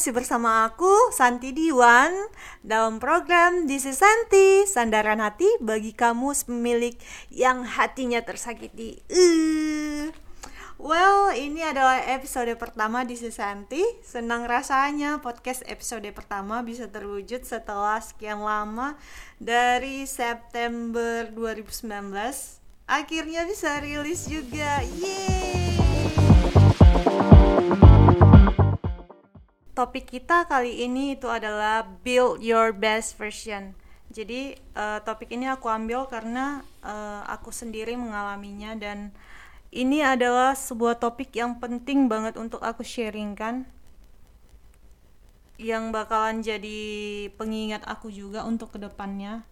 masih 0.00 0.16
bersama 0.16 0.64
aku 0.64 1.12
Santi 1.12 1.52
Diwan 1.52 2.08
dalam 2.64 2.96
program 2.96 3.68
This 3.68 3.84
is 3.84 4.00
Santi, 4.00 4.64
sandaran 4.64 5.20
hati 5.20 5.44
bagi 5.60 5.92
kamu 5.92 6.32
pemilik 6.48 6.96
yang 7.28 7.68
hatinya 7.68 8.24
tersakiti. 8.24 9.04
Uh. 9.12 10.08
Well, 10.80 11.36
ini 11.36 11.60
adalah 11.60 12.00
episode 12.08 12.48
pertama 12.56 13.04
di 13.04 13.12
Santi. 13.20 13.84
Senang 14.00 14.48
rasanya 14.48 15.20
podcast 15.20 15.68
episode 15.68 16.08
pertama 16.16 16.64
bisa 16.64 16.88
terwujud 16.88 17.44
setelah 17.44 18.00
sekian 18.00 18.40
lama 18.40 18.96
dari 19.36 20.08
September 20.08 21.28
2019. 21.28 21.84
Akhirnya 22.88 23.44
bisa 23.44 23.76
rilis 23.84 24.24
juga. 24.32 24.80
Yeay! 24.96 25.89
Topik 29.80 30.12
kita 30.12 30.44
kali 30.44 30.84
ini 30.84 31.16
itu 31.16 31.24
adalah 31.32 31.88
build 32.04 32.44
your 32.44 32.68
best 32.76 33.16
version. 33.16 33.72
Jadi 34.12 34.52
uh, 34.76 35.00
topik 35.00 35.32
ini 35.32 35.48
aku 35.48 35.72
ambil 35.72 36.04
karena 36.04 36.60
uh, 36.84 37.24
aku 37.24 37.48
sendiri 37.48 37.96
mengalaminya 37.96 38.76
dan 38.76 39.08
ini 39.72 40.04
adalah 40.04 40.52
sebuah 40.52 41.00
topik 41.00 41.32
yang 41.32 41.56
penting 41.56 42.12
banget 42.12 42.36
untuk 42.36 42.60
aku 42.60 42.84
sharingkan 42.84 43.64
yang 45.56 45.96
bakalan 45.96 46.44
jadi 46.44 46.80
pengingat 47.40 47.80
aku 47.88 48.12
juga 48.12 48.44
untuk 48.44 48.76
ke 48.76 48.78
depannya 48.84 49.48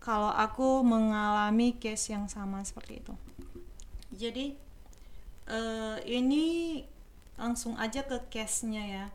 kalau 0.00 0.32
aku 0.32 0.80
mengalami 0.80 1.76
case 1.76 2.16
yang 2.16 2.24
sama 2.24 2.64
seperti 2.64 3.04
itu. 3.04 3.14
Jadi 4.16 4.56
uh, 5.52 6.00
ini 6.08 6.80
langsung 7.36 7.76
aja 7.76 8.00
ke 8.00 8.16
case-nya 8.32 8.84
ya 8.88 9.06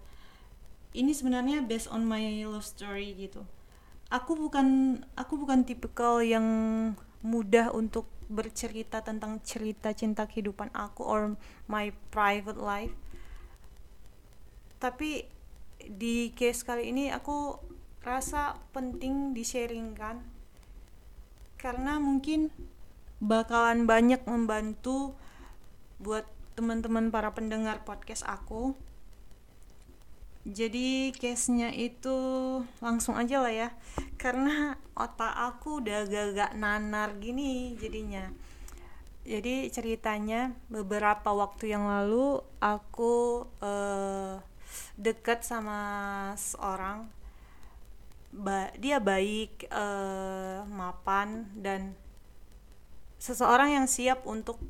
ini 0.96 1.12
sebenarnya 1.12 1.64
based 1.66 1.92
on 1.92 2.08
my 2.08 2.22
love 2.48 2.64
story 2.64 3.16
gitu. 3.18 3.44
Aku 4.08 4.40
bukan 4.40 5.00
aku 5.20 5.36
bukan 5.36 5.68
tipikal 5.68 6.24
yang 6.24 6.46
mudah 7.20 7.76
untuk 7.76 8.08
bercerita 8.28 9.04
tentang 9.04 9.40
cerita 9.44 9.92
cinta 9.92 10.28
kehidupan 10.28 10.72
aku 10.72 11.04
or 11.04 11.22
my 11.68 11.92
private 12.12 12.60
life. 12.60 12.96
Tapi 14.78 15.28
di 15.88 16.32
case 16.36 16.64
kali 16.64 16.92
ini 16.92 17.12
aku 17.12 17.60
rasa 18.04 18.56
penting 18.72 19.36
di-sharingkan. 19.36 20.24
Karena 21.58 21.98
mungkin 21.98 22.54
bakalan 23.18 23.90
banyak 23.90 24.22
membantu 24.30 25.18
buat 25.98 26.30
teman-teman 26.54 27.10
para 27.10 27.34
pendengar 27.34 27.82
podcast 27.82 28.22
aku 28.26 28.78
jadi 30.48 31.12
case-nya 31.12 31.76
itu 31.76 32.16
langsung 32.80 33.20
aja 33.20 33.44
lah 33.44 33.52
ya. 33.52 33.70
Karena 34.16 34.80
otak 34.96 35.36
aku 35.36 35.84
udah 35.84 36.08
agak-agak 36.08 36.56
nanar 36.56 37.20
gini 37.20 37.76
jadinya. 37.76 38.32
Jadi 39.28 39.68
ceritanya 39.76 40.56
beberapa 40.72 41.36
waktu 41.36 41.76
yang 41.76 41.92
lalu 41.92 42.40
aku 42.64 43.44
uh, 43.60 44.40
deket 44.96 45.44
sama 45.44 45.80
seorang. 46.40 47.12
Ba 48.32 48.72
dia 48.80 49.04
baik 49.04 49.68
uh, 49.68 50.64
mapan 50.72 51.52
dan 51.60 51.92
seseorang 53.20 53.76
yang 53.76 53.88
siap 53.92 54.24
untuk 54.24 54.64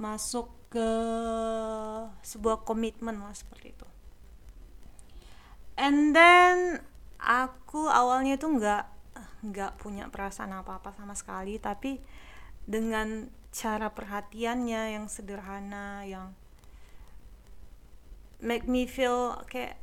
masuk 0.00 0.48
ke 0.72 0.88
sebuah 2.24 2.64
komitmen 2.64 3.20
lah 3.20 3.34
seperti 3.36 3.76
itu 3.76 3.97
and 5.78 6.12
then 6.12 6.82
aku 7.22 7.86
awalnya 7.86 8.34
tuh 8.34 8.58
nggak 8.58 8.84
nggak 9.38 9.78
punya 9.78 10.10
perasaan 10.10 10.50
apa 10.50 10.82
apa 10.82 10.90
sama 10.98 11.14
sekali. 11.14 11.62
Tapi 11.62 12.02
dengan 12.66 13.30
cara 13.54 13.94
perhatiannya 13.94 14.98
yang 14.98 15.06
sederhana 15.06 16.04
yang 16.04 16.34
make 18.42 18.66
me 18.66 18.84
feel 18.90 19.38
kayak 19.46 19.78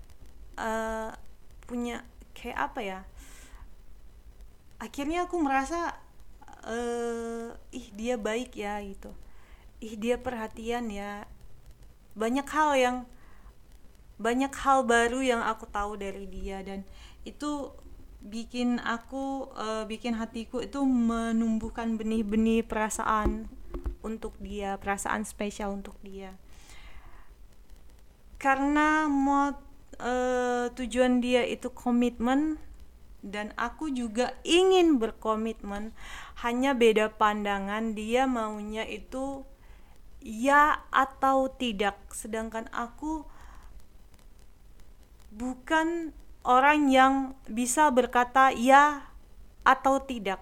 uh, 0.59 1.16
punya 1.63 2.03
kayak 2.35 2.59
apa 2.72 2.79
ya? 2.83 3.00
Akhirnya 4.83 5.25
aku 5.25 5.39
merasa 5.39 5.95
uh, 6.67 7.56
ih 7.72 7.88
dia 7.95 8.19
baik 8.19 8.59
ya 8.59 8.83
gitu. 8.83 9.16
Ih 9.79 9.95
dia 9.95 10.19
perhatian 10.19 10.91
ya. 10.91 11.23
Banyak 12.16 12.47
hal 12.47 12.72
yang 12.75 12.97
banyak 14.15 14.51
hal 14.55 14.87
baru 14.87 15.19
yang 15.19 15.41
aku 15.43 15.67
tahu 15.67 15.99
dari 15.99 16.23
dia 16.27 16.63
dan 16.63 16.87
itu 17.27 17.75
bikin 18.25 18.81
aku 18.81 19.53
uh, 19.53 19.85
bikin 19.85 20.17
hatiku 20.17 20.63
itu 20.63 20.81
menumbuhkan 20.81 21.99
benih-benih 21.99 22.65
perasaan 22.65 23.45
untuk 24.01 24.33
dia 24.41 24.77
perasaan 24.81 25.25
spesial 25.25 25.73
untuk 25.77 25.97
dia. 26.01 26.33
Karena 28.41 29.09
mau 29.09 29.53
uh, 30.01 30.65
tujuan 30.73 31.21
dia 31.21 31.45
itu 31.45 31.69
komitmen 31.73 32.61
dan 33.25 33.49
aku 33.57 33.89
juga 33.89 34.37
ingin 34.45 35.01
berkomitmen 35.01 35.89
hanya 36.45 36.77
beda 36.77 37.09
pandangan 37.17 37.97
dia 37.97 38.29
maunya 38.29 38.85
itu 38.85 39.41
ya 40.21 40.85
atau 40.93 41.49
tidak. 41.49 41.97
Sedangkan 42.13 42.69
aku 42.69 43.25
bukan 45.35 46.16
orang 46.47 46.88
yang 46.88 47.13
bisa 47.51 47.91
berkata 47.91 48.56
ya 48.56 49.12
atau 49.68 50.00
tidak. 50.00 50.40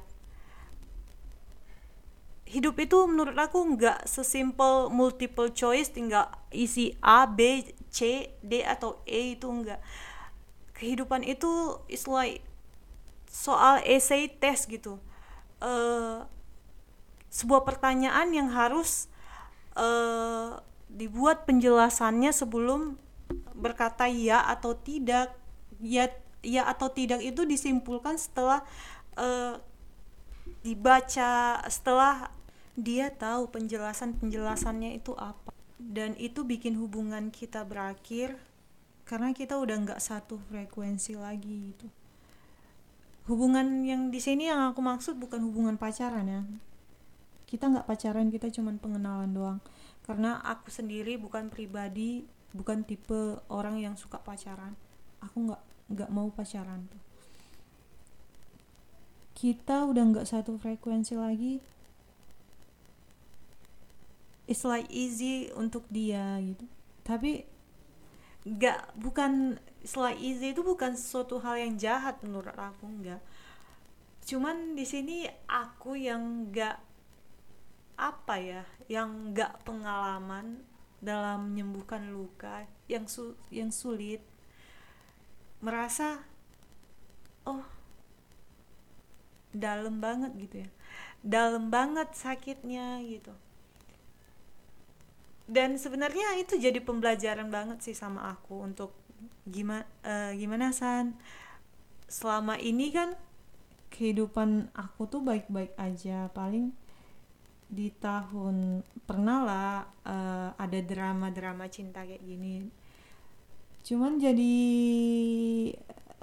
Hidup 2.45 2.77
itu 2.77 3.09
menurut 3.09 3.33
aku 3.33 3.65
nggak 3.73 4.05
sesimpel 4.05 4.93
multiple 4.93 5.49
choice 5.49 5.89
tinggal 5.89 6.29
isi 6.53 6.93
A, 7.01 7.25
B, 7.25 7.65
C, 7.89 8.29
D 8.45 8.61
atau 8.61 9.01
E 9.09 9.33
itu 9.33 9.49
enggak. 9.49 9.81
Kehidupan 10.77 11.25
itu 11.25 11.81
is 11.89 12.05
like 12.05 12.45
soal 13.25 13.81
essay 13.81 14.29
test 14.29 14.69
gitu. 14.69 15.01
Uh, 15.57 16.29
sebuah 17.33 17.65
pertanyaan 17.65 18.29
yang 18.29 18.53
harus 18.53 19.09
uh, 19.73 20.61
dibuat 20.85 21.49
penjelasannya 21.49 22.29
sebelum 22.29 23.01
berkata 23.55 24.09
ya 24.09 24.43
atau 24.45 24.75
tidak. 24.77 25.33
Ya 25.81 26.09
ya 26.43 26.67
atau 26.67 26.91
tidak 26.91 27.23
itu 27.23 27.47
disimpulkan 27.47 28.19
setelah 28.19 28.61
uh, 29.15 29.57
dibaca 30.61 31.59
setelah 31.71 32.31
dia 32.75 33.13
tahu 33.13 33.47
penjelasan 33.49 34.17
penjelasannya 34.19 34.97
itu 34.97 35.15
apa. 35.15 35.53
Dan 35.77 36.15
itu 36.15 36.47
bikin 36.47 36.79
hubungan 36.79 37.29
kita 37.29 37.67
berakhir 37.67 38.39
karena 39.03 39.35
kita 39.35 39.59
udah 39.59 39.75
nggak 39.83 40.01
satu 40.01 40.39
frekuensi 40.51 41.19
lagi 41.19 41.73
gitu. 41.73 41.87
Hubungan 43.27 43.87
yang 43.87 44.11
di 44.11 44.19
sini 44.19 44.51
yang 44.51 44.71
aku 44.71 44.83
maksud 44.83 45.15
bukan 45.15 45.43
hubungan 45.47 45.79
pacaran 45.79 46.27
ya. 46.27 46.41
Kita 47.47 47.69
nggak 47.71 47.87
pacaran 47.87 48.27
kita 48.31 48.51
cuman 48.51 48.79
pengenalan 48.79 49.31
doang. 49.31 49.59
Karena 50.03 50.43
aku 50.43 50.67
sendiri 50.67 51.15
bukan 51.15 51.47
pribadi 51.47 52.27
bukan 52.53 52.85
tipe 52.85 53.41
orang 53.49 53.81
yang 53.81 53.97
suka 53.97 54.21
pacaran. 54.21 54.77
Aku 55.19 55.49
nggak 55.49 55.61
nggak 55.89 56.09
mau 56.13 56.29
pacaran 56.29 56.85
tuh. 56.87 57.01
Kita 59.33 59.89
udah 59.89 60.03
nggak 60.13 60.29
satu 60.29 60.55
frekuensi 60.61 61.17
lagi. 61.17 61.59
It's 64.45 64.63
like 64.63 64.87
easy 64.93 65.49
untuk 65.57 65.83
dia 65.89 66.37
gitu. 66.39 66.63
Tapi 67.01 67.43
nggak 68.43 68.99
bukan 68.99 69.57
it's 69.81 69.97
like 69.97 70.19
easy 70.19 70.51
itu 70.51 70.61
bukan 70.61 70.95
suatu 70.95 71.39
hal 71.41 71.57
yang 71.57 71.75
jahat 71.75 72.21
menurut 72.21 72.55
aku 72.55 72.85
nggak. 72.85 73.19
Cuman 74.23 74.77
di 74.77 74.85
sini 74.87 75.27
aku 75.49 75.99
yang 75.99 76.53
nggak 76.53 76.77
apa 77.93 78.35
ya 78.41 78.63
yang 78.89 79.31
nggak 79.31 79.61
pengalaman 79.61 80.65
dalam 81.03 81.51
menyembuhkan 81.51 82.15
luka 82.15 82.63
yang 82.87 83.11
su 83.11 83.35
yang 83.51 83.75
sulit 83.75 84.23
merasa 85.59 86.23
oh 87.43 87.63
dalam 89.53 90.01
banget 90.01 90.31
gitu 90.39 90.55
ya. 90.65 90.69
Dalam 91.23 91.69
banget 91.69 92.11
sakitnya 92.17 92.99
gitu. 93.05 93.31
Dan 95.43 95.75
sebenarnya 95.75 96.39
itu 96.39 96.55
jadi 96.55 96.79
pembelajaran 96.79 97.51
banget 97.51 97.83
sih 97.83 97.93
sama 97.95 98.31
aku 98.33 98.63
untuk 98.63 98.95
gimana 99.45 99.85
uh, 100.07 100.31
gimana 100.33 100.73
san? 100.73 101.19
Selama 102.09 102.57
ini 102.57 102.89
kan 102.89 103.15
kehidupan 103.93 104.73
aku 104.73 105.05
tuh 105.05 105.21
baik-baik 105.21 105.75
aja. 105.77 106.31
Paling 106.33 106.73
di 107.73 107.89
tahun 107.89 108.85
pernah 109.09 109.39
lah 109.41 109.73
uh, 110.05 110.49
ada 110.53 110.79
drama-drama 110.85 111.65
cinta 111.73 112.05
kayak 112.05 112.21
gini. 112.21 112.69
Cuman 113.81 114.21
jadi 114.21 114.55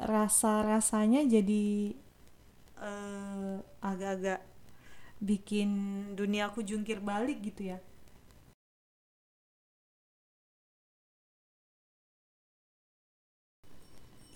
rasa-rasanya 0.00 1.26
jadi 1.28 1.92
uh, 2.80 3.60
agak-agak 3.82 4.40
bikin 5.20 5.70
dunia 6.16 6.48
aku 6.48 6.64
jungkir 6.64 7.02
balik 7.02 7.44
gitu 7.44 7.74
ya. 7.76 7.78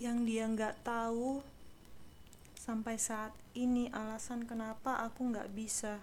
Yang 0.03 0.19
dia 0.29 0.45
nggak 0.51 0.85
tahu 0.85 1.41
sampai 2.59 3.01
saat 3.01 3.33
ini 3.57 3.89
alasan 3.89 4.45
kenapa 4.45 5.01
aku 5.01 5.33
nggak 5.33 5.49
bisa 5.57 6.03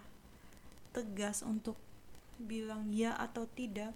tegas 0.91 1.43
untuk 1.43 1.79
bilang 2.38 2.91
ya 2.91 3.15
atau 3.15 3.47
tidak. 3.47 3.95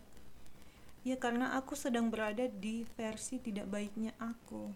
Ya 1.05 1.15
karena 1.21 1.53
aku 1.53 1.77
sedang 1.77 2.09
berada 2.09 2.49
di 2.49 2.81
versi 2.97 3.37
tidak 3.37 3.69
baiknya 3.69 4.15
aku. 4.17 4.73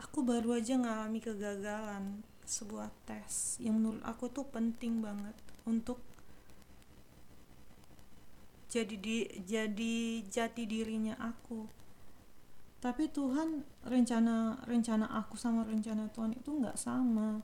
Aku 0.00 0.24
baru 0.24 0.56
aja 0.56 0.80
ngalami 0.80 1.20
kegagalan 1.20 2.24
sebuah 2.46 2.88
tes 3.04 3.58
yang 3.58 3.76
menurut 3.76 4.00
aku 4.06 4.30
tuh 4.30 4.46
penting 4.48 5.02
banget 5.02 5.34
untuk 5.66 5.98
jadi 8.70 8.96
di 8.96 9.28
jadi 9.44 9.96
jati 10.24 10.62
dirinya 10.64 11.20
aku. 11.20 11.68
Tapi 12.80 13.08
Tuhan 13.10 13.64
rencana 13.88 14.62
rencana 14.64 15.10
aku 15.20 15.34
sama 15.34 15.64
rencana 15.64 16.08
Tuhan 16.12 16.36
itu 16.36 16.48
nggak 16.48 16.76
sama 16.78 17.40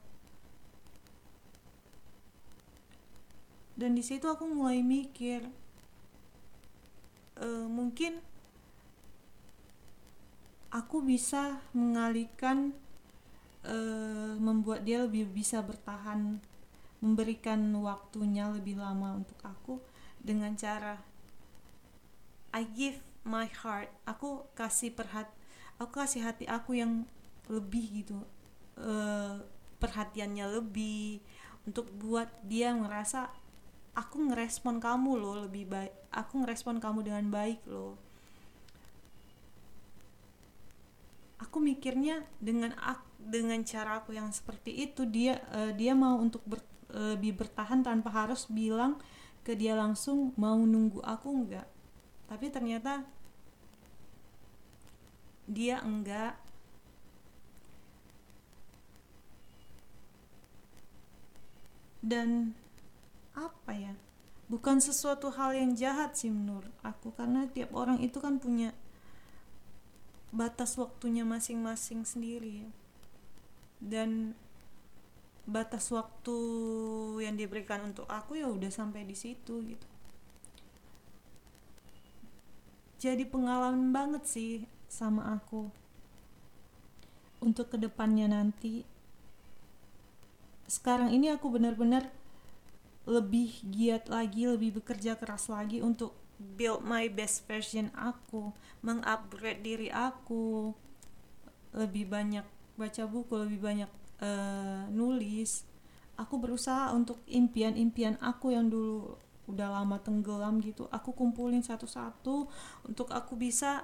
dan 3.79 3.97
di 3.97 4.05
situ 4.05 4.29
aku 4.29 4.45
mulai 4.49 4.85
mikir 4.85 5.45
e, 7.41 7.49
mungkin 7.69 8.21
aku 10.73 11.05
bisa 11.05 11.61
mengalihkan 11.73 12.77
e, 13.65 13.77
membuat 14.37 14.85
dia 14.85 15.05
lebih 15.05 15.29
bisa 15.33 15.65
bertahan 15.65 16.41
memberikan 17.03 17.59
waktunya 17.83 18.47
lebih 18.53 18.79
lama 18.79 19.19
untuk 19.19 19.39
aku 19.43 19.83
dengan 20.23 20.55
cara 20.55 21.03
I 22.53 22.69
give 22.69 23.01
my 23.25 23.49
heart. 23.49 23.89
Aku 24.05 24.45
kasih 24.53 24.93
perhat 24.93 25.27
aku 25.83 25.99
kasih 25.99 26.23
hati 26.23 26.47
aku 26.47 26.79
yang 26.79 27.03
lebih 27.51 28.05
gitu 28.05 28.23
uh, 28.79 29.43
perhatiannya 29.83 30.47
lebih 30.63 31.19
untuk 31.67 31.91
buat 31.99 32.31
dia 32.47 32.71
ngerasa 32.71 33.31
aku 33.93 34.17
ngerespon 34.33 34.81
kamu 34.81 35.21
loh 35.21 35.45
lebih 35.45 35.69
baik 35.69 35.93
aku 36.13 36.45
ngerespon 36.45 36.77
kamu 36.79 37.09
dengan 37.09 37.27
baik 37.33 37.65
loh. 37.67 37.97
Aku 41.43 41.59
mikirnya 41.59 42.23
dengan 42.39 42.71
aku, 42.79 43.09
dengan 43.19 43.61
cara 43.67 43.99
aku 43.99 44.15
yang 44.15 44.31
seperti 44.31 44.87
itu 44.89 45.03
dia 45.09 45.43
uh, 45.51 45.75
dia 45.75 45.93
mau 45.97 46.21
untuk 46.21 46.45
ber, 46.47 46.63
uh, 46.95 47.19
lebih 47.19 47.35
bertahan 47.35 47.83
tanpa 47.83 48.15
harus 48.15 48.47
bilang 48.47 49.01
ke 49.43 49.59
dia 49.59 49.75
langsung 49.75 50.31
mau 50.39 50.55
nunggu 50.55 51.03
aku 51.03 51.27
enggak 51.35 51.67
tapi 52.31 52.47
ternyata 52.47 53.03
dia 55.51 55.83
enggak 55.83 56.39
dan 62.03 62.55
apa 63.37 63.73
ya? 63.73 63.95
Bukan 64.53 64.85
sesuatu 64.85 65.33
hal 65.33 65.57
yang 65.57 65.73
jahat 65.73 66.19
sih 66.19 66.29
menurut 66.29 66.73
aku. 66.85 67.15
Karena 67.17 67.49
tiap 67.49 67.73
orang 67.73 68.01
itu 68.05 68.21
kan 68.21 68.37
punya 68.37 68.77
batas 70.33 70.81
waktunya 70.81 71.29
masing-masing 71.29 72.09
sendiri 72.09 72.65
dan 73.85 74.33
batas 75.45 75.91
waktu 75.93 76.39
yang 77.21 77.37
diberikan 77.37 77.93
untuk 77.93 78.09
aku 78.09 78.41
ya 78.41 78.49
udah 78.49 78.71
sampai 78.73 79.05
di 79.05 79.13
situ 79.13 79.61
gitu. 79.61 79.89
Jadi 83.03 83.27
pengalaman 83.27 83.91
banget 83.91 84.23
sih 84.31 84.53
sama 84.87 85.35
aku. 85.35 85.67
Untuk 87.43 87.75
ke 87.75 87.77
depannya 87.77 88.31
nanti. 88.31 88.87
Sekarang 90.71 91.11
ini 91.11 91.27
aku 91.27 91.51
benar-benar 91.51 92.07
lebih 93.03 93.51
giat 93.67 94.07
lagi 94.07 94.47
lebih 94.47 94.79
bekerja 94.83 95.19
keras 95.19 95.51
lagi 95.51 95.83
untuk 95.83 96.15
build 96.39 96.83
my 96.83 97.07
best 97.11 97.47
version 97.47 97.91
aku 97.95 98.51
mengupgrade 98.83 99.63
diri 99.63 99.89
aku. 99.91 100.75
Lebih 101.73 102.11
banyak 102.11 102.47
baca 102.77 103.03
buku 103.07 103.35
lebih 103.43 103.59
banyak 103.63 103.91
uh, 104.23 104.87
nulis. 104.91 105.67
Aku 106.21 106.37
berusaha 106.39 106.93
untuk 106.93 107.25
impian-impian 107.27 108.21
aku 108.21 108.53
yang 108.53 108.69
dulu 108.69 109.17
udah 109.51 109.83
lama 109.83 109.99
tenggelam 109.99 110.63
gitu 110.63 110.87
aku 110.95 111.11
kumpulin 111.11 111.67
satu-satu 111.67 112.47
untuk 112.87 113.11
aku 113.11 113.35
bisa 113.35 113.83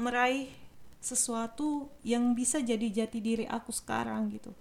meraih 0.00 0.48
sesuatu 0.96 1.92
yang 2.00 2.32
bisa 2.32 2.60
jadi 2.60 3.04
jati 3.04 3.20
diri 3.20 3.44
aku 3.44 3.68
sekarang 3.72 4.32
gitu. 4.32 4.52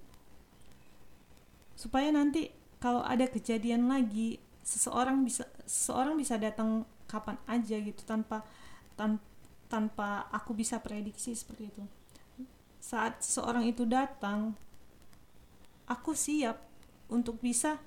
Supaya 1.80 2.12
nanti 2.12 2.59
kalau 2.80 3.04
ada 3.04 3.28
kejadian 3.28 3.92
lagi 3.92 4.40
seseorang 4.64 5.24
bisa 5.28 5.48
seseorang 5.68 6.16
bisa 6.16 6.40
datang 6.40 6.88
kapan 7.12 7.36
aja 7.46 7.76
gitu 7.76 8.02
tanpa 8.08 8.48
tan, 8.96 9.20
tanpa 9.68 10.28
aku 10.32 10.56
bisa 10.56 10.80
prediksi 10.80 11.36
seperti 11.36 11.68
itu. 11.68 11.84
Saat 12.80 13.22
seseorang 13.22 13.68
itu 13.68 13.84
datang 13.84 14.56
aku 15.90 16.16
siap 16.16 16.62
untuk 17.10 17.42
bisa 17.44 17.82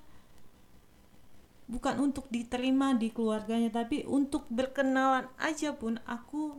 bukan 1.70 2.02
untuk 2.02 2.26
diterima 2.28 2.92
di 2.92 3.08
keluarganya 3.08 3.70
tapi 3.72 4.04
untuk 4.04 4.44
berkenalan 4.52 5.30
aja 5.40 5.72
pun 5.72 5.96
aku 6.04 6.58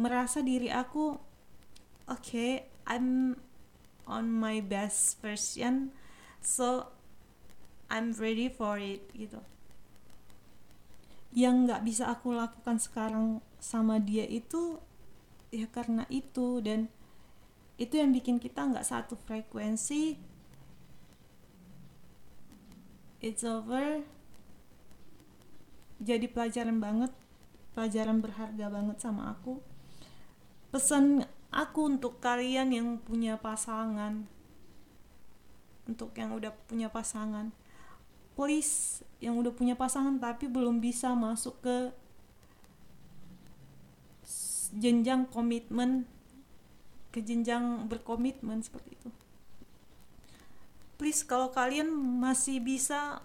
merasa 0.00 0.40
diri 0.40 0.72
aku 0.72 1.14
oke 1.14 2.18
okay, 2.18 2.66
I'm 2.88 3.36
on 4.08 4.32
my 4.32 4.64
best 4.64 5.20
version 5.20 5.92
so 6.42 6.92
I'm 7.88 8.12
ready 8.16 8.52
for 8.52 8.76
it 8.76 9.08
gitu. 9.16 9.40
Yang 11.32 11.54
nggak 11.68 11.82
bisa 11.84 12.04
aku 12.12 12.36
lakukan 12.36 12.76
sekarang 12.76 13.40
sama 13.58 13.96
dia 13.96 14.28
itu 14.28 14.80
ya 15.48 15.68
karena 15.72 16.04
itu. 16.12 16.60
Dan 16.60 16.92
itu 17.80 17.96
yang 17.96 18.12
bikin 18.12 18.36
kita 18.36 18.68
nggak 18.68 18.84
satu 18.84 19.16
frekuensi. 19.16 20.20
It's 23.24 23.42
over. 23.42 24.04
Jadi 25.98 26.30
pelajaran 26.30 26.78
banget 26.78 27.10
pelajaran 27.74 28.22
berharga 28.22 28.66
banget 28.70 28.98
sama 29.02 29.34
aku. 29.34 29.58
Pesan 30.68 31.24
aku 31.48 31.96
untuk 31.96 32.20
kalian 32.20 32.68
yang 32.70 32.88
punya 33.00 33.40
pasangan 33.40 34.37
untuk 35.88 36.12
yang 36.14 36.36
udah 36.36 36.52
punya 36.68 36.92
pasangan. 36.92 37.50
Please 38.38 39.02
yang 39.18 39.34
udah 39.34 39.50
punya 39.50 39.74
pasangan 39.74 40.20
tapi 40.22 40.46
belum 40.46 40.78
bisa 40.78 41.16
masuk 41.16 41.58
ke 41.64 41.76
jenjang 44.78 45.26
komitmen 45.32 46.06
ke 47.10 47.24
jenjang 47.24 47.88
berkomitmen 47.88 48.62
seperti 48.62 48.94
itu. 48.94 49.10
Please 51.00 51.24
kalau 51.24 51.50
kalian 51.50 51.90
masih 52.20 52.60
bisa 52.62 53.24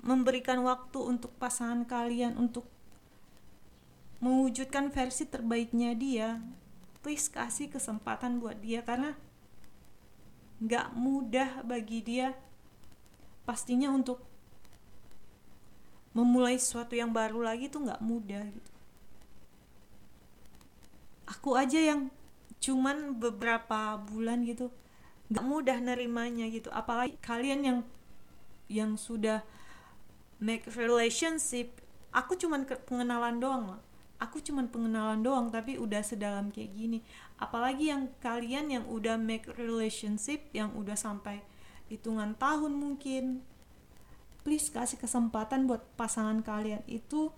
memberikan 0.00 0.64
waktu 0.64 0.96
untuk 0.96 1.34
pasangan 1.36 1.84
kalian 1.84 2.38
untuk 2.40 2.64
mewujudkan 4.24 4.92
versi 4.92 5.28
terbaiknya 5.28 5.92
dia 5.96 6.40
please 7.00 7.32
kasih 7.32 7.72
kesempatan 7.72 8.40
buat 8.40 8.60
dia 8.60 8.84
karena 8.84 9.16
nggak 10.60 10.92
mudah 10.94 11.64
bagi 11.64 12.04
dia. 12.04 12.36
Pastinya 13.48 13.90
untuk 13.90 14.22
memulai 16.12 16.58
sesuatu 16.58 16.94
yang 16.94 17.10
baru 17.10 17.42
lagi 17.42 17.66
tuh 17.66 17.88
nggak 17.88 18.02
mudah 18.04 18.44
gitu. 18.46 18.72
Aku 21.26 21.56
aja 21.56 21.78
yang 21.78 22.10
cuman 22.60 23.16
beberapa 23.16 23.96
bulan 23.96 24.44
gitu 24.44 24.68
nggak 25.32 25.46
mudah 25.46 25.78
nerimanya 25.80 26.46
gitu. 26.52 26.68
Apalagi 26.70 27.16
kalian 27.24 27.60
yang 27.64 27.78
yang 28.70 28.94
sudah 28.94 29.42
make 30.40 30.64
relationship 30.72 31.82
aku 32.10 32.34
cuman 32.34 32.64
pengenalan 32.88 33.38
doang 33.38 33.62
loh 33.76 33.82
aku 34.20 34.44
cuman 34.44 34.68
pengenalan 34.68 35.24
doang 35.24 35.48
tapi 35.48 35.80
udah 35.80 36.04
sedalam 36.04 36.52
kayak 36.52 36.76
gini. 36.76 36.98
Apalagi 37.40 37.88
yang 37.88 38.12
kalian 38.20 38.68
yang 38.68 38.84
udah 38.86 39.16
make 39.16 39.48
relationship 39.56 40.44
yang 40.52 40.70
udah 40.76 40.94
sampai 40.94 41.40
hitungan 41.88 42.36
tahun 42.36 42.76
mungkin 42.76 43.42
please 44.44 44.70
kasih 44.70 45.00
kesempatan 45.00 45.66
buat 45.66 45.82
pasangan 45.96 46.40
kalian 46.44 46.84
itu 46.86 47.34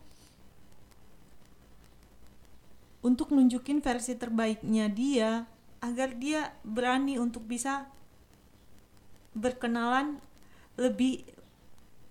untuk 3.03 3.35
nunjukin 3.35 3.83
versi 3.83 4.15
terbaiknya 4.15 4.87
dia 4.87 5.51
agar 5.83 6.15
dia 6.15 6.55
berani 6.63 7.19
untuk 7.19 7.43
bisa 7.43 7.91
berkenalan 9.35 10.23
lebih 10.79 11.27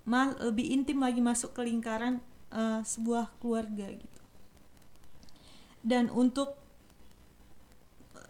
mal, 0.04 0.36
lebih 0.44 0.68
intim 0.76 1.00
lagi 1.00 1.24
masuk 1.24 1.56
ke 1.56 1.62
lingkaran 1.64 2.20
uh, 2.52 2.84
sebuah 2.84 3.32
keluarga 3.40 3.88
gitu 3.96 4.21
dan 5.82 6.10
untuk 6.14 6.58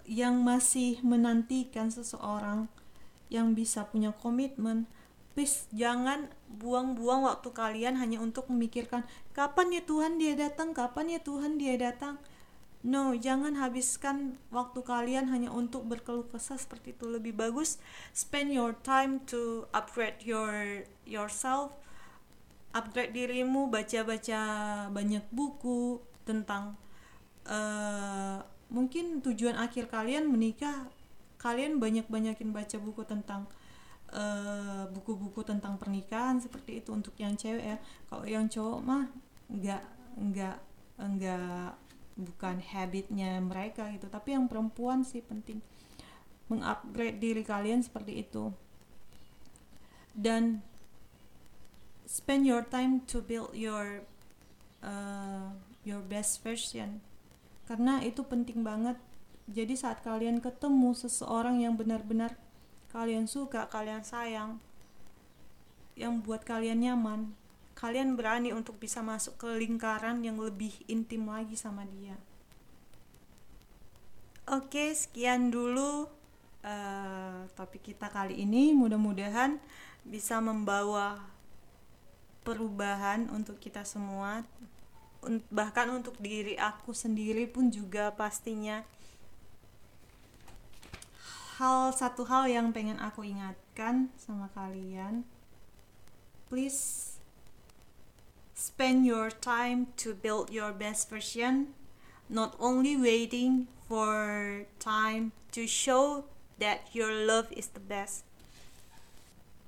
yang 0.08 0.44
masih 0.44 1.00
menantikan 1.06 1.88
seseorang 1.88 2.68
yang 3.32 3.56
bisa 3.56 3.88
punya 3.88 4.12
komitmen 4.12 4.90
please 5.32 5.68
jangan 5.72 6.28
buang-buang 6.52 7.24
waktu 7.24 7.50
kalian 7.56 7.96
hanya 7.96 8.20
untuk 8.20 8.52
memikirkan 8.52 9.08
kapan 9.32 9.80
ya 9.80 9.82
Tuhan 9.84 10.20
dia 10.20 10.36
datang? 10.36 10.76
Kapan 10.76 11.16
ya 11.16 11.20
Tuhan 11.24 11.56
dia 11.56 11.80
datang? 11.80 12.20
No 12.82 13.14
jangan 13.14 13.56
habiskan 13.62 14.42
waktu 14.50 14.82
kalian 14.82 15.30
hanya 15.32 15.54
untuk 15.54 15.86
berkeluh 15.88 16.28
kesah 16.28 16.60
seperti 16.60 16.98
itu. 16.98 17.08
Lebih 17.08 17.38
bagus 17.38 17.80
spend 18.12 18.52
your 18.52 18.76
time 18.84 19.24
to 19.30 19.70
upgrade 19.72 20.20
your 20.26 20.84
yourself 21.08 21.72
upgrade 22.72 23.12
dirimu 23.12 23.68
baca-baca 23.68 24.42
banyak 24.92 25.24
buku 25.32 26.00
tentang 26.24 26.80
uh, 27.48 28.44
mungkin 28.72 29.20
tujuan 29.24 29.58
akhir 29.58 29.90
kalian 29.92 30.30
menikah 30.30 30.88
kalian 31.42 31.82
banyak-banyakin 31.82 32.54
baca 32.54 32.78
buku 32.78 33.02
tentang 33.04 33.50
Eh, 34.12 34.84
buku-buku 34.92 35.40
uh, 35.40 35.48
tentang 35.56 35.80
pernikahan 35.80 36.36
seperti 36.36 36.84
itu 36.84 36.92
untuk 36.92 37.16
yang 37.16 37.32
cewek 37.40 37.64
ya. 37.64 37.78
Kalau 38.12 38.28
yang 38.28 38.52
cowok 38.52 38.80
mah 38.84 39.08
nggak 39.48 39.84
nggak 40.20 40.58
nggak 41.00 41.72
bukan 42.20 42.60
habitnya 42.60 43.40
mereka 43.40 43.88
gitu. 43.96 44.12
Tapi 44.12 44.36
yang 44.36 44.52
perempuan 44.52 45.08
sih 45.08 45.24
penting 45.24 45.64
mengupgrade 46.52 47.24
diri 47.24 47.40
kalian 47.40 47.88
seperti 47.88 48.28
itu. 48.28 48.52
Dan 50.12 50.60
spend 52.04 52.44
your 52.44 52.68
time 52.68 53.08
to 53.08 53.24
build 53.24 53.56
your 53.56 54.04
uh, 54.84 55.56
your 55.88 56.04
best 56.04 56.44
version 56.44 57.00
karena 57.72 58.04
itu 58.04 58.28
penting 58.28 58.68
banget 58.68 59.00
jadi 59.48 59.80
saat 59.80 60.04
kalian 60.04 60.44
ketemu 60.44 60.92
seseorang 60.92 61.64
yang 61.64 61.80
benar-benar 61.80 62.36
kalian 62.92 63.32
suka, 63.32 63.72
kalian 63.72 64.04
sayang, 64.04 64.60
yang 65.96 66.20
buat 66.20 66.44
kalian 66.44 66.84
nyaman, 66.84 67.32
kalian 67.76 68.20
berani 68.20 68.52
untuk 68.52 68.76
bisa 68.76 69.00
masuk 69.00 69.40
ke 69.40 69.48
lingkaran 69.56 70.20
yang 70.20 70.36
lebih 70.36 70.76
intim 70.92 71.32
lagi 71.32 71.56
sama 71.56 71.88
dia. 71.88 72.20
Oke, 74.52 74.92
sekian 74.92 75.48
dulu 75.48 76.12
uh, 76.68 77.48
topik 77.56 77.96
kita 77.96 78.12
kali 78.12 78.44
ini. 78.44 78.76
Mudah-mudahan 78.76 79.64
bisa 80.04 80.44
membawa 80.44 81.24
perubahan 82.44 83.32
untuk 83.32 83.56
kita 83.64 83.88
semua, 83.88 84.44
bahkan 85.54 85.90
untuk 85.94 86.18
diri 86.18 86.58
aku 86.58 86.98
sendiri 86.98 87.46
pun 87.46 87.70
juga 87.70 88.10
pastinya 88.14 88.82
hal 91.62 91.94
satu 91.94 92.26
hal 92.26 92.50
yang 92.50 92.74
pengen 92.74 92.98
aku 92.98 93.22
ingatkan 93.22 94.10
sama 94.18 94.50
kalian. 94.58 95.22
Please 96.50 97.16
spend 98.58 99.06
your 99.06 99.30
time 99.30 99.94
to 100.02 100.18
build 100.18 100.50
your 100.50 100.74
best 100.74 101.06
version. 101.06 101.78
Not 102.26 102.58
only 102.58 102.98
waiting 102.98 103.70
for 103.86 104.66
time 104.82 105.38
to 105.54 105.70
show 105.70 106.26
that 106.58 106.90
your 106.98 107.14
love 107.14 107.54
is 107.54 107.70
the 107.78 107.84
best. 107.84 108.26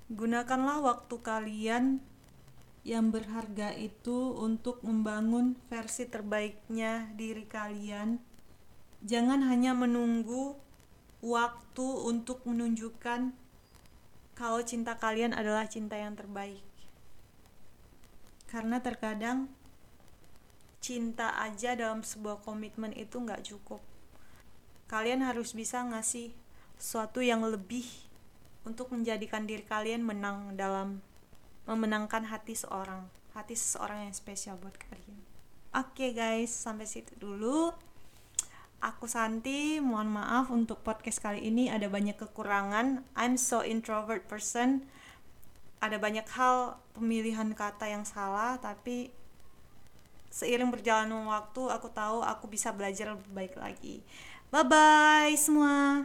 Gunakanlah 0.10 0.82
waktu 0.82 1.16
kalian 1.22 2.02
yang 2.84 3.16
berharga 3.16 3.72
itu 3.76 4.36
untuk 4.36 4.84
membangun 4.84 5.56
versi 5.72 6.04
terbaiknya 6.08 7.08
diri 7.16 7.48
kalian 7.48 8.20
jangan 9.04 9.44
hanya 9.44 9.76
menunggu 9.76 10.56
waktu 11.24 11.88
untuk 12.08 12.44
menunjukkan 12.48 13.36
kalau 14.34 14.60
cinta 14.64 14.96
kalian 15.00 15.36
adalah 15.36 15.68
cinta 15.70 16.00
yang 16.00 16.18
terbaik. 16.18 16.64
Karena 18.48 18.82
terkadang 18.82 19.52
cinta 20.84 21.32
aja 21.40 21.80
dalam 21.80 22.04
sebuah 22.04 22.44
komitmen 22.44 22.92
itu 22.96 23.20
nggak 23.20 23.46
cukup. 23.46 23.80
Kalian 24.92 25.24
harus 25.24 25.56
bisa 25.56 25.80
ngasih 25.86 26.36
sesuatu 26.76 27.24
yang 27.24 27.46
lebih 27.46 27.88
untuk 28.68 28.92
menjadikan 28.92 29.48
diri 29.48 29.64
kalian 29.64 30.04
menang 30.04 30.60
dalam 30.60 31.00
memenangkan 31.64 32.28
hati 32.28 32.56
seorang, 32.56 33.08
hati 33.32 33.56
seseorang 33.56 34.10
yang 34.10 34.16
spesial 34.16 34.60
buat 34.60 34.76
kalian. 34.76 35.20
Oke 35.74 36.10
okay 36.10 36.10
guys, 36.14 36.54
sampai 36.54 36.86
situ 36.86 37.16
dulu. 37.18 37.74
Aku 38.84 39.08
Santi, 39.08 39.80
mohon 39.80 40.12
maaf 40.12 40.52
untuk 40.52 40.84
podcast 40.84 41.24
kali 41.24 41.48
ini 41.48 41.72
ada 41.72 41.88
banyak 41.88 42.20
kekurangan. 42.20 43.08
I'm 43.16 43.40
so 43.40 43.64
introvert 43.64 44.28
person. 44.28 44.84
Ada 45.80 46.04
banyak 46.04 46.28
hal 46.36 46.76
pemilihan 46.92 47.56
kata 47.56 47.88
yang 47.88 48.04
salah, 48.04 48.60
tapi 48.60 49.16
seiring 50.28 50.68
berjalannya 50.68 51.30
waktu 51.32 51.62
aku 51.72 51.88
tahu 51.96 52.26
aku 52.28 52.52
bisa 52.52 52.76
belajar 52.76 53.16
lebih 53.16 53.32
baik 53.32 53.56
lagi. 53.56 54.04
Bye 54.52 54.68
bye 54.68 55.34
semua. 55.40 56.04